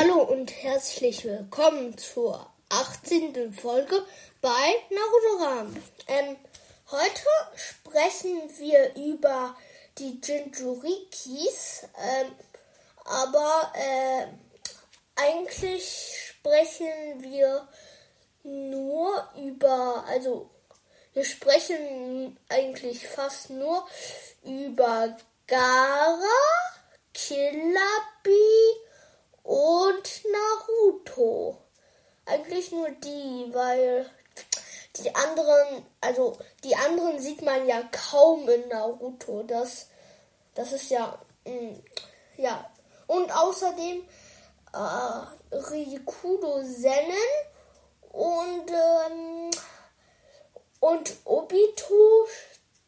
[0.00, 3.52] Hallo und herzlich willkommen zur 18.
[3.52, 4.00] Folge
[4.40, 5.76] bei Naruto Ram.
[6.06, 6.36] Ähm,
[6.92, 9.56] heute sprechen wir über
[9.98, 12.32] die Jinjurikis, ähm,
[13.06, 14.26] aber äh,
[15.16, 17.66] eigentlich sprechen wir
[18.44, 20.48] nur über, also
[21.12, 23.84] wir sprechen eigentlich fast nur
[24.44, 25.16] über
[25.48, 26.22] Gara,
[27.12, 27.80] Killer
[28.22, 28.57] Bee
[29.48, 31.56] und Naruto.
[32.26, 34.04] Eigentlich nur die, weil
[34.96, 39.42] die anderen, also die anderen sieht man ja kaum in Naruto.
[39.44, 39.86] Das,
[40.54, 41.82] das ist ja, mh, mm,
[42.36, 42.70] ja.
[43.06, 44.06] Und außerdem
[44.74, 47.16] äh, Rikudo Sennen
[48.12, 49.50] und ähm,
[50.80, 52.26] und Obito.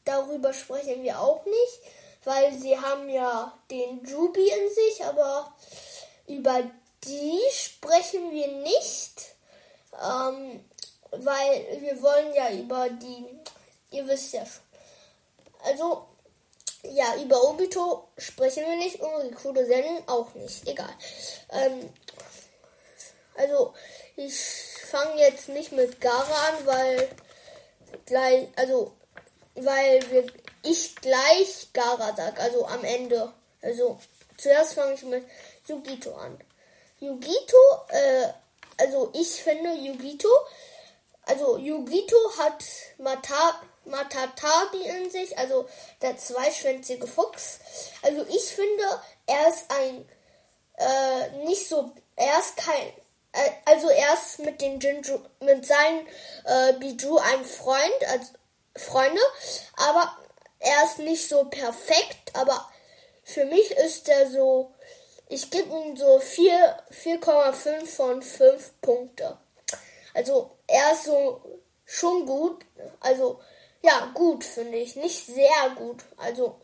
[0.05, 1.81] Darüber sprechen wir auch nicht,
[2.25, 5.55] weil sie haben ja den Jubi in sich, aber
[6.27, 6.71] über
[7.05, 9.35] die sprechen wir nicht,
[10.03, 10.65] ähm,
[11.11, 13.25] weil wir wollen ja über die,
[13.91, 14.63] ihr wisst ja schon.
[15.65, 16.07] Also,
[16.83, 20.67] ja, über Obito sprechen wir nicht und Rikudo Zen auch nicht.
[20.67, 20.95] Egal.
[21.51, 21.91] Ähm,
[23.37, 23.75] also,
[24.17, 24.39] ich
[24.91, 27.09] fange jetzt nicht mit Gara an, weil
[28.07, 28.93] gleich, also,
[29.55, 30.27] weil wir,
[30.63, 33.33] ich gleich Gara sag, also am Ende.
[33.63, 33.99] Also,
[34.41, 35.25] zuerst fange ich mit
[35.67, 36.39] Yugito an.
[36.99, 38.29] Yugito, äh,
[38.79, 40.29] also ich finde Yugito,
[41.23, 42.65] also Yugito hat
[42.99, 45.69] Mata, Matatabi in sich, also
[46.03, 47.61] der zweischwänzige Fuchs.
[48.03, 48.85] Also ich finde,
[49.27, 50.09] er ist ein,
[50.77, 52.89] äh, nicht so, er ist kein,
[53.33, 56.07] äh, also er ist mit den Jinju, mit seinen
[56.45, 58.33] äh, Biju ein Freund, als
[58.77, 59.21] Freunde,
[59.77, 60.17] aber
[60.59, 62.71] er ist nicht so perfekt, aber
[63.31, 64.73] für mich ist er so
[65.31, 69.39] ich gebe ihm so 4,5 von 5 Punkte.
[70.13, 71.41] Also er ist so
[71.85, 72.67] schon gut.
[72.99, 73.41] Also
[73.81, 74.97] ja, gut finde ich.
[74.97, 76.03] Nicht sehr gut.
[76.17, 76.61] Also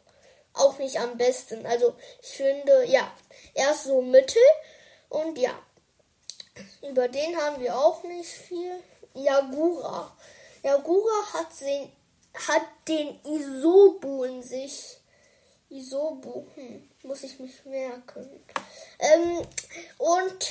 [0.53, 1.65] auch nicht am besten.
[1.65, 3.13] Also ich finde, ja,
[3.55, 4.43] er ist so mittel.
[5.11, 5.57] Und ja,
[6.89, 8.83] über den haben wir auch nicht viel.
[9.15, 10.17] Yagura.
[10.65, 11.93] Yagura hat den,
[12.49, 14.99] hat den Isobu in sich.
[15.69, 18.45] Isobu, hm, muss ich mich merken.
[18.99, 19.39] Ähm,
[19.99, 20.47] und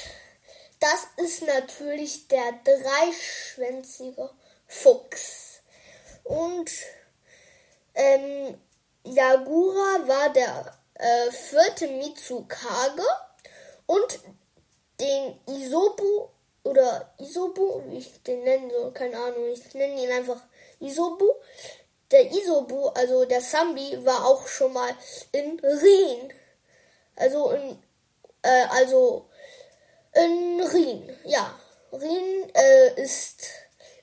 [0.79, 4.29] das ist natürlich der dreischwänzige
[4.67, 5.61] Fuchs.
[6.23, 6.69] Und
[7.93, 8.59] ähm,
[9.03, 13.03] Yagura war der äh, vierte Mitsukage
[13.85, 14.19] und
[14.99, 16.29] den Isobu
[16.63, 20.41] oder Isobu, wie ich den nennen soll, keine Ahnung, ich nenne ihn einfach
[20.79, 21.25] Isobu.
[22.11, 24.95] Der Isobu, also der Sambi, war auch schon mal
[25.31, 26.33] in Rien.
[27.15, 27.79] Also in
[28.45, 29.27] äh, also
[30.13, 31.59] in Rien, ja.
[31.91, 33.43] Rien äh, ist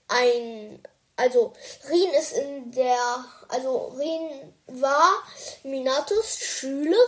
[0.09, 0.83] ein,
[1.17, 1.53] also
[1.89, 5.23] Rien ist in der, also Rien war
[5.63, 6.99] Minatos Schülerin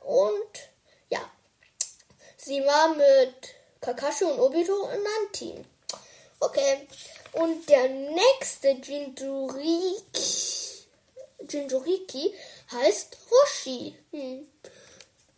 [0.00, 0.70] und
[1.08, 1.20] ja,
[2.36, 5.64] sie war mit Kakashi und Obito in einem Team.
[6.40, 6.88] Okay,
[7.32, 9.96] und der nächste Jinjuriki,
[11.48, 12.34] Jinjuriki
[12.70, 13.96] heißt Roshi.
[14.10, 14.46] Hm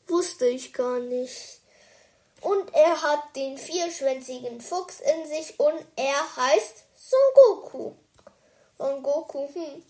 [0.08, 1.60] wusste ich gar nicht.
[2.40, 7.92] Und er hat den vierschwänzigen Fuchs in sich und er heißt Son Goku.
[8.76, 9.82] Son Goku, hm.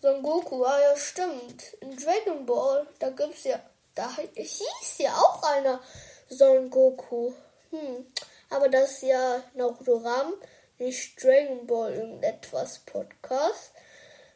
[0.00, 1.74] Son Goku, ah ja, stimmt.
[1.80, 3.60] In Dragon Ball, da gibt's ja,
[3.94, 5.80] da hieß ja auch einer
[6.28, 7.32] Son Goku.
[7.70, 8.06] Hm.
[8.50, 10.34] Aber das ist ja Naruto Ram,
[10.78, 13.72] nicht Dragon Ball irgendetwas Podcast.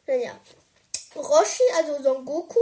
[0.05, 0.39] Naja.
[1.15, 2.59] Roshi, also Son Goku,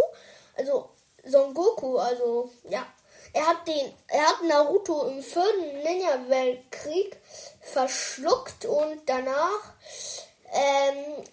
[0.58, 0.90] also
[1.26, 2.86] Son Goku, also ja,
[3.34, 7.18] er hat den, er hat Naruto im vierten Ninja-Weltkrieg
[7.62, 9.74] verschluckt und danach,
[10.52, 11.24] ähm,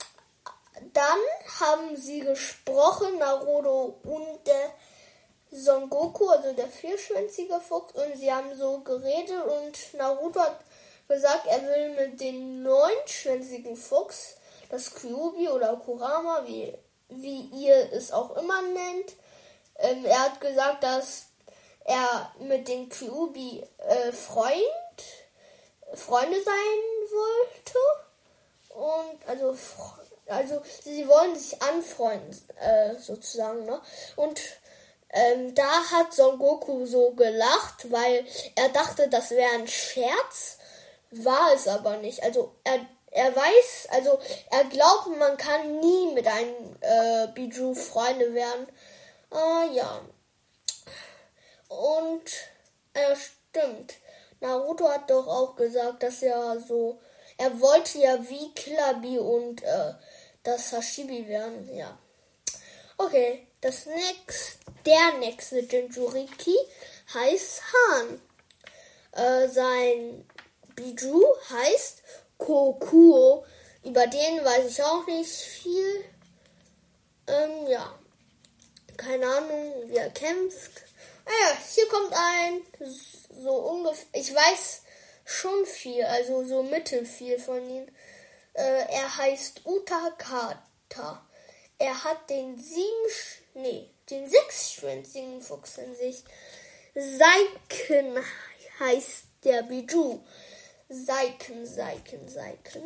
[0.93, 1.19] dann
[1.61, 4.73] haben sie gesprochen, Naruto und der
[5.51, 10.61] Son Goku, also der vierschwänzige Fuchs, und sie haben so geredet und Naruto hat
[11.09, 14.37] gesagt, er will mit dem neunschwänzigen Fuchs,
[14.71, 16.75] das Kyubi oder Kurama, wie,
[17.09, 19.15] wie ihr es auch immer nennt,
[19.79, 21.27] ähm, er hat gesagt, dass
[21.85, 24.63] er mit dem Kyubi äh, Freund,
[25.95, 27.79] Freunde sein wollte.
[28.71, 29.57] Und also,
[30.27, 33.81] also sie wollen sich anfreunden, äh, sozusagen, ne?
[34.17, 34.41] Und
[35.11, 40.58] ähm, da hat Son Goku so gelacht, weil er dachte, das wäre ein Scherz.
[41.11, 42.23] War es aber nicht.
[42.23, 44.19] Also er, er weiß, also
[44.51, 48.67] er glaubt, man kann nie mit einem äh, Biju Freunde werden.
[49.33, 50.01] Äh, ja.
[51.69, 52.31] Und
[52.95, 53.95] äh, stimmt.
[54.41, 57.01] Naruto hat doch auch gesagt, dass er so.
[57.37, 59.95] Er wollte ja wie Killer und äh,
[60.43, 61.99] das Hashibi werden, ja.
[62.97, 66.57] Okay, das nächste, der nächste Jinjuriki
[67.15, 68.23] heißt Han.
[69.13, 70.25] Äh, sein
[70.79, 72.03] Biju heißt
[72.39, 73.45] Kokuo.
[73.85, 76.05] Über den weiß ich auch nicht viel.
[77.27, 77.99] Ähm, ja.
[78.97, 80.83] Keine Ahnung, wie er kämpft.
[81.25, 82.63] Naja, ah hier kommt ein,
[83.45, 84.83] so ungefähr, ich weiß
[85.25, 87.87] schon viel, also so mittelfiel von ihm.
[88.55, 91.27] Äh, er heißt Utakata.
[91.79, 93.11] Er hat den sieben,
[93.55, 96.25] nee, den sechsschwänzigen Fuchs in sich.
[96.95, 98.25] Seiken
[98.81, 100.21] heißt der Biju.
[100.89, 102.83] Seiken, Seiken, Seiken.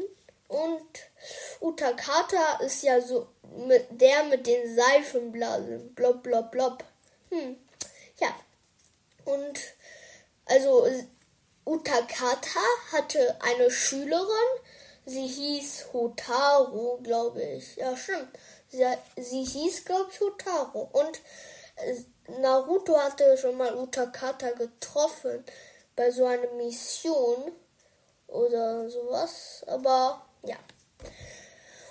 [0.49, 0.87] Und
[1.61, 3.29] Utakata ist ja so
[3.67, 5.95] mit der mit den Seifenblasen.
[5.95, 6.85] Blob, blob, blob.
[7.31, 7.57] Hm.
[8.19, 8.35] Ja.
[9.25, 9.59] Und
[10.45, 10.87] also
[11.65, 12.61] Utakata
[12.91, 14.27] hatte eine Schülerin,
[15.07, 17.77] sie hieß Hotaru, glaube ich.
[17.77, 18.29] Ja, stimmt.
[18.69, 18.85] Sie,
[19.17, 20.89] sie hieß, glaube ich, Hotaru.
[20.93, 21.21] Und
[21.77, 21.95] äh,
[22.41, 25.45] Naruto hatte schon mal Utakata getroffen
[25.95, 27.53] bei so einer Mission
[28.33, 29.63] oder sowas.
[29.67, 30.57] Aber ja.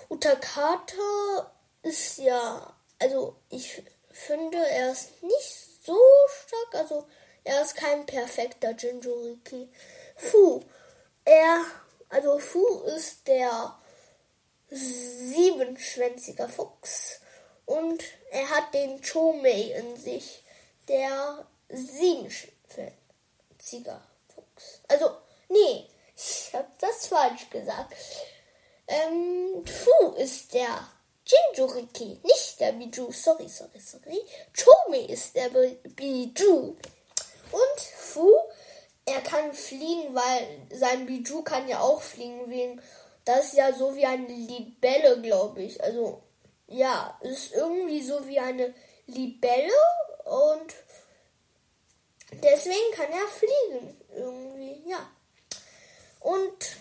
[0.08, 1.52] Utakata
[1.82, 5.96] ist ja, also ich finde, er ist nicht so
[6.28, 6.82] stark.
[6.82, 7.06] Also
[7.44, 9.68] er ist kein perfekter Jinjuriki.
[10.16, 10.62] Fu,
[11.24, 11.64] er,
[12.08, 13.78] also Fu ist der
[14.70, 17.20] siebenschwänziger Fuchs
[17.66, 20.44] und er hat den Chomei in sich,
[20.88, 24.02] der siebenschwänziger
[24.34, 24.80] Fuchs.
[24.88, 25.16] Also,
[25.48, 25.88] nee,
[26.48, 27.94] ich hab das falsch gesagt.
[28.86, 30.88] Ähm, Fu ist der
[31.24, 33.12] Jinjuriki, nicht der Biju.
[33.12, 34.20] Sorry, sorry, sorry.
[34.56, 36.76] Chomei ist der Biju.
[37.52, 38.28] Und Fu,
[39.04, 42.80] er kann fliegen, weil sein Biju kann ja auch fliegen, wegen
[43.24, 45.82] das ist ja so wie eine Libelle, glaube ich.
[45.82, 46.22] Also,
[46.66, 48.74] ja, ist irgendwie so wie eine
[49.06, 49.72] Libelle
[50.24, 50.74] und
[52.32, 54.00] deswegen kann er fliegen.
[54.14, 55.08] Irgendwie, ja.
[56.22, 56.76] Und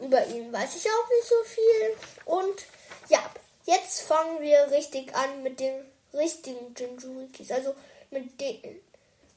[0.00, 1.96] über ihn weiß ich auch nicht so viel.
[2.24, 2.66] Und
[3.08, 3.22] ja,
[3.64, 7.50] jetzt fangen wir richtig an mit den richtigen Jinjurikis.
[7.50, 7.74] Also
[8.10, 8.80] mit, den,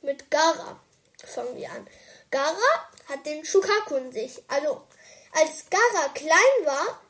[0.01, 0.79] mit Gara
[1.25, 1.87] fangen wir an.
[2.31, 4.43] Gara hat den Shukaku in sich.
[4.47, 4.81] Also
[5.31, 7.01] als Gara klein war,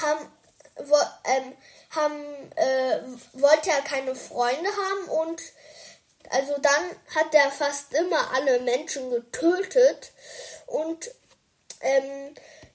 [0.00, 0.32] haben,
[0.76, 1.56] wo, ähm,
[1.90, 3.00] haben, äh,
[3.34, 5.42] wollte er keine Freunde haben und
[6.30, 10.12] also dann hat er fast immer alle Menschen getötet
[10.66, 11.10] und
[11.82, 12.34] ähm,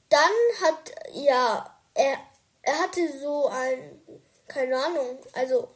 [0.09, 0.31] dann
[0.61, 2.17] hat ja er
[2.61, 4.01] er hatte so ein
[4.47, 5.69] keine Ahnung also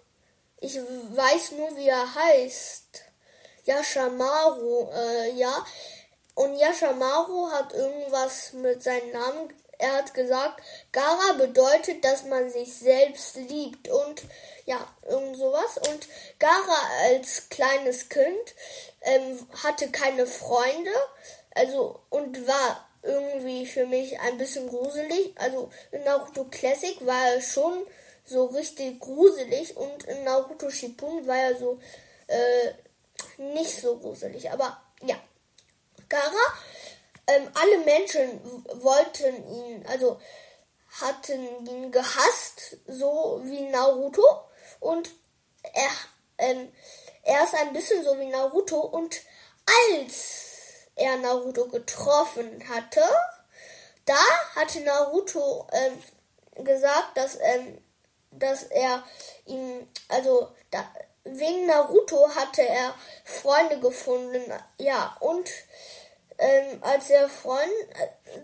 [0.60, 3.04] ich weiß nur wie er heißt
[3.66, 5.66] Yashamaru äh, ja
[6.36, 9.54] und Yashamaru hat irgendwas mit seinem Namen.
[9.78, 10.62] Er hat gesagt,
[10.92, 14.22] Gara bedeutet, dass man sich selbst liebt und
[14.66, 15.78] ja, irgend sowas.
[15.90, 16.08] Und
[16.40, 18.56] Gara als kleines Kind
[19.02, 20.92] ähm, hatte keine Freunde,
[21.56, 25.34] also und war irgendwie für mich ein bisschen gruselig.
[25.36, 27.86] Also in Naruto Classic war er schon
[28.26, 31.80] so richtig gruselig und in Naruto Shippuden war er so
[32.28, 32.74] äh,
[33.38, 34.52] nicht so gruselig.
[34.52, 35.16] Aber ja,
[36.12, 36.46] Gara.
[37.28, 38.42] Ähm, alle Menschen
[38.84, 40.20] wollten ihn, also
[41.00, 44.24] hatten ihn gehasst, so wie Naruto.
[44.82, 45.10] Und
[45.74, 45.90] er,
[46.38, 46.72] ähm,
[47.24, 48.82] er ist ein bisschen so wie Naruto.
[48.82, 49.22] Und
[49.90, 50.51] als
[50.96, 53.02] er Naruto getroffen hatte,
[54.06, 54.18] da
[54.56, 57.78] hatte Naruto ähm, gesagt, dass, ähm,
[58.32, 59.04] dass er
[59.46, 60.84] ihn, also da,
[61.24, 62.94] wegen Naruto hatte er
[63.24, 64.42] Freunde gefunden.
[64.78, 65.50] Ja, und
[66.42, 67.70] ähm, als er Freunde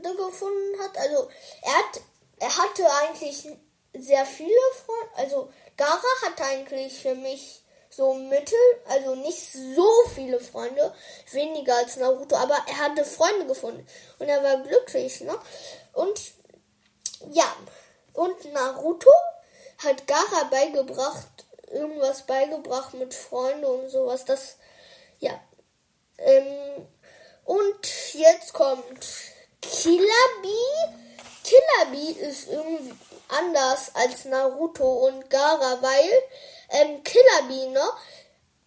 [0.02, 0.98] gefunden hat.
[0.98, 1.30] Also
[1.64, 2.02] er hat,
[2.40, 3.48] er hatte eigentlich
[3.94, 4.52] sehr viele
[4.86, 5.12] Freunde.
[5.16, 7.64] Also Gara hatte eigentlich für mich
[7.98, 10.94] so mittel, also nicht so viele Freunde,
[11.32, 13.88] weniger als Naruto, aber er hatte Freunde gefunden
[14.20, 15.36] und er war glücklich, ne?
[15.94, 16.22] Und
[17.32, 17.52] ja,
[18.14, 19.10] und Naruto
[19.80, 24.26] hat Gara beigebracht, irgendwas beigebracht mit Freunden und sowas.
[24.26, 24.58] Das,
[25.20, 25.32] ja,
[26.20, 26.88] ähm,
[27.46, 29.08] und jetzt kommt.
[29.62, 30.06] Killer
[31.92, 32.94] Bee ist irgendwie
[33.30, 36.24] anders als Naruto und Gara, weil
[36.70, 37.84] ähm, Killer Bee, ne?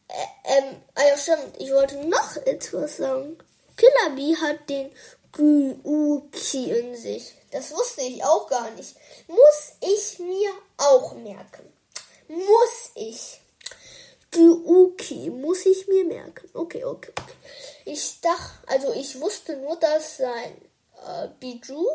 [0.08, 3.38] Äh, ähm, ah ja, stimmt, ich wollte noch etwas sagen.
[3.76, 4.90] Killer hat den
[5.32, 7.34] Gyuki in sich.
[7.50, 8.94] Das wusste ich auch gar nicht.
[9.28, 11.72] Muss ich mir auch merken.
[12.28, 13.40] Muss ich.
[14.30, 16.48] Gyuki muss ich mir merken.
[16.54, 17.34] Okay, okay, okay.
[17.84, 20.60] Ich dachte, also ich wusste nur, dass sein
[21.06, 21.86] äh, Biju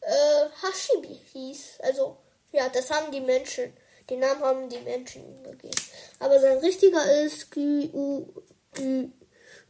[0.00, 1.80] äh, Hashibi hieß.
[1.80, 2.16] Also,
[2.52, 3.72] ja, das haben die Menschen,
[4.10, 5.80] den Namen haben die Menschen ihm gegeben.
[6.18, 8.26] Aber sein richtiger ist Gyu,
[8.74, 9.10] Gyu,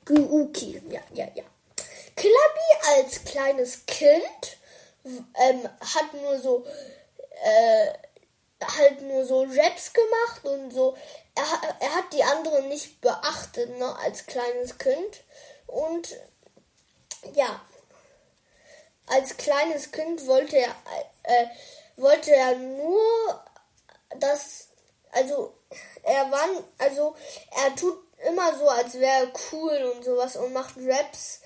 [0.05, 0.83] Gyuki.
[0.89, 1.45] Ja, ja, ja.
[2.17, 4.59] Killabi als kleines Kind
[5.05, 6.67] ähm, hat nur so
[7.43, 7.93] äh,
[8.79, 10.97] halt nur so Raps gemacht und so.
[11.35, 11.45] Er,
[11.81, 15.23] er hat die anderen nicht beachtet, ne, als kleines Kind.
[15.67, 16.17] Und
[17.35, 17.61] ja,
[19.07, 20.75] als kleines Kind wollte er,
[21.23, 21.47] äh,
[21.97, 23.45] wollte er nur
[24.19, 24.69] das,
[25.13, 25.55] also
[26.03, 26.49] er war,
[26.79, 27.15] also
[27.65, 27.99] er tut
[28.29, 31.41] immer so, als wäre er cool und sowas und macht Raps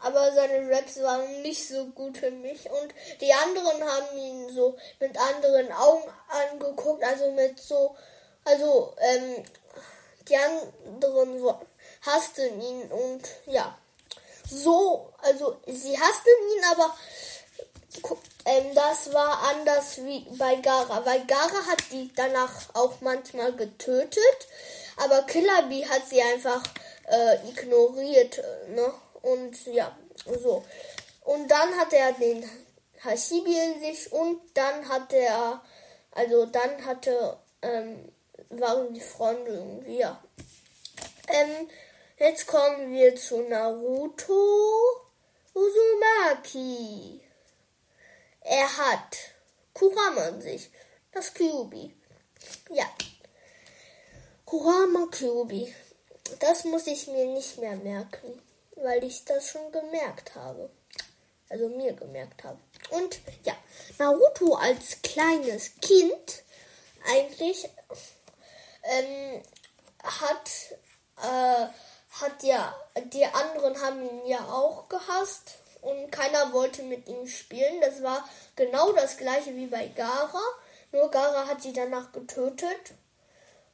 [0.00, 2.68] aber seine Raps waren nicht so gut für mich.
[2.70, 7.96] Und die anderen haben ihn so mit anderen Augen angeguckt, also mit so,
[8.44, 9.44] also, ähm,
[10.28, 11.60] die anderen so,
[12.02, 13.76] hassten ihn und ja,
[14.48, 16.96] so, also sie hassten ihn, aber
[18.44, 24.48] ähm, das war anders wie bei Gara, weil Gara hat die danach auch manchmal getötet,
[24.96, 26.62] aber Killer hat sie einfach
[27.06, 28.92] äh, ignoriert, ne?
[29.22, 29.96] Und ja,
[30.42, 30.64] so.
[31.24, 32.48] Und dann hat er den
[33.02, 35.62] Hashibi in sich und dann hat er,
[36.12, 38.12] also dann hatte, ähm,
[38.50, 40.22] waren die Freunde irgendwie, ja.
[41.28, 41.68] Ähm,
[42.18, 45.10] jetzt kommen wir zu Naruto
[45.54, 47.20] Uzumaki.
[48.40, 49.16] Er hat
[49.74, 50.70] Kurama in sich,
[51.12, 51.94] das Kyubi.
[52.70, 52.86] Ja.
[54.44, 55.74] Kurama Kyubi.
[56.38, 58.40] Das muss ich mir nicht mehr merken
[58.82, 60.70] weil ich das schon gemerkt habe.
[61.48, 62.58] Also mir gemerkt habe.
[62.90, 63.54] Und ja,
[63.98, 66.44] Naruto als kleines Kind
[67.12, 67.68] eigentlich
[68.84, 69.42] ähm,
[70.02, 70.50] hat,
[71.16, 71.66] äh,
[72.20, 72.74] hat ja,
[73.12, 77.80] die anderen haben ihn ja auch gehasst und keiner wollte mit ihm spielen.
[77.80, 80.42] Das war genau das gleiche wie bei Gara.
[80.92, 82.94] Nur Gara hat sie danach getötet.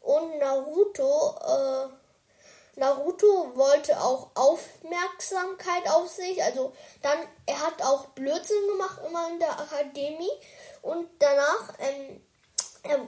[0.00, 6.42] Und Naruto, äh, Naruto wollte auch Aufmerksamkeit auf sich.
[6.42, 6.72] Also
[7.02, 10.30] dann, er hat auch Blödsinn gemacht immer in der Akademie.
[10.82, 12.22] Und danach, ähm,
[12.82, 13.00] er,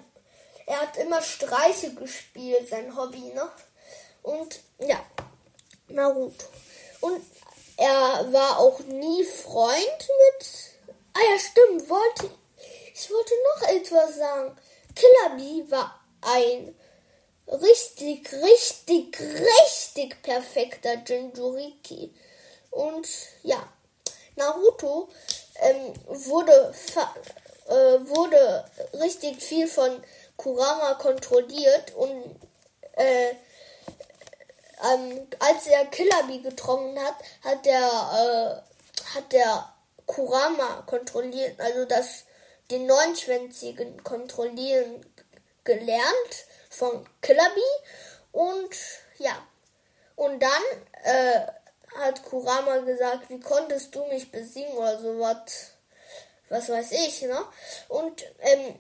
[0.66, 3.48] er hat immer Streiche gespielt, sein Hobby, ne?
[4.22, 5.00] Und ja,
[5.86, 6.46] Naruto.
[7.00, 7.22] Und
[7.78, 10.46] er war auch nie Freund mit.
[11.14, 12.28] Ah ja, stimmt, wollte.
[12.92, 14.58] Ich wollte noch etwas sagen.
[14.96, 16.74] Killer Bee war ein
[17.46, 22.12] richtig, richtig, richtig perfekter Jinjuriki.
[22.72, 23.08] Und
[23.44, 23.62] ja,
[24.34, 25.08] Naruto
[25.60, 26.74] ähm, wurde,
[27.68, 27.72] äh,
[28.08, 30.02] wurde richtig viel von
[30.36, 32.40] Kurama kontrolliert und
[32.96, 33.34] äh,
[34.82, 39.72] ähm, als er Killabi getroffen hat, hat der, äh, hat der
[40.06, 42.24] Kurama kontrolliert, also das
[42.70, 45.04] den neunschwänzigen kontrollieren
[45.64, 47.60] gelernt von Killaby.
[48.32, 48.74] Und
[49.18, 49.46] ja,
[50.16, 50.62] und dann
[51.04, 51.46] äh,
[51.96, 55.72] hat Kurama gesagt, wie konntest du mich besiegen oder sowas,
[56.48, 57.44] was weiß ich, ne?
[57.88, 58.74] Und ähm,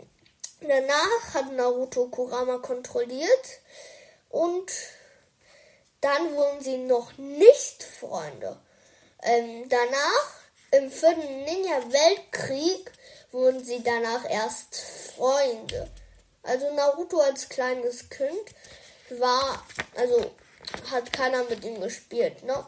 [0.60, 3.60] danach hat Naruto Kurama kontrolliert
[4.30, 4.70] und
[6.00, 8.58] dann wurden sie noch nicht Freunde.
[9.22, 10.34] Ähm, danach,
[10.70, 12.92] im vierten Ninja-Weltkrieg,
[13.32, 14.76] wurden sie danach erst
[15.16, 15.90] Freunde.
[16.42, 18.54] Also Naruto als kleines Kind
[19.10, 19.64] war,
[19.96, 20.30] also
[20.90, 22.66] hat keiner mit ihm gespielt, ne?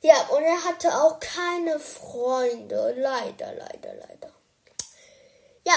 [0.00, 2.94] Ja, und er hatte auch keine Freunde.
[2.96, 4.32] Leider, leider, leider.
[5.64, 5.76] Ja,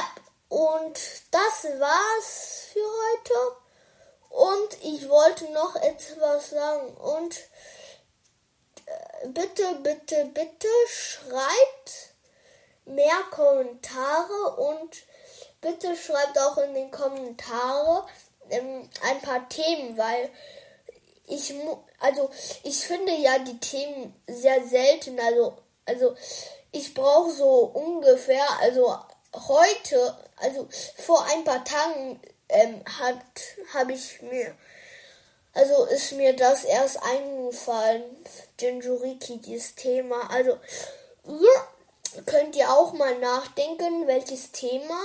[0.49, 0.99] und
[1.31, 3.66] das war's für heute.
[4.37, 6.95] Und ich wollte noch etwas sagen.
[6.97, 7.35] Und
[8.85, 12.13] äh, bitte, bitte, bitte schreibt
[12.85, 14.95] mehr Kommentare und
[15.59, 18.05] bitte schreibt auch in den Kommentare
[18.51, 20.29] ähm, ein paar Themen, weil
[21.25, 21.51] ich
[21.99, 22.29] also
[22.61, 25.19] ich finde ja die Themen sehr selten.
[25.19, 26.15] Also also
[26.71, 28.99] ich brauche so ungefähr also
[29.47, 33.23] heute also vor ein paar Tagen ähm, hat
[33.73, 34.55] habe ich mir
[35.57, 38.03] also ist mir das erst eingefallen,
[38.59, 40.29] Jinjuriki, dieses Thema.
[40.29, 40.59] Also
[41.25, 44.99] ihr könnt ihr auch mal nachdenken, welches Thema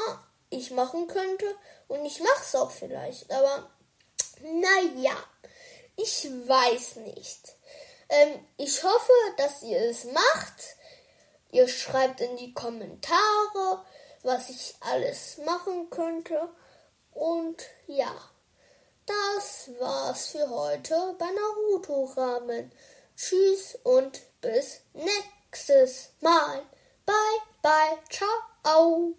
[0.50, 1.46] ich machen könnte.
[1.88, 3.32] Und ich mache es auch vielleicht.
[3.32, 3.70] Aber
[4.42, 5.16] naja,
[5.96, 7.54] ich weiß nicht.
[8.10, 10.76] Ähm, ich hoffe, dass ihr es macht.
[11.50, 13.86] Ihr schreibt in die Kommentare,
[14.22, 16.50] was ich alles machen könnte.
[17.14, 18.14] Und ja,
[19.06, 22.72] das war's für heute bei Naruto Ramen.
[23.16, 26.62] Tschüss und bis nächstes Mal.
[27.04, 29.14] Bye, bye, ciao.